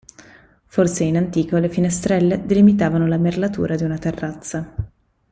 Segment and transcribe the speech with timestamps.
[0.65, 4.73] Forse in antico la finestrelle delimitavano la merlatura di una terrazza.